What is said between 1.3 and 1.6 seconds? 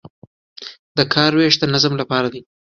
ویش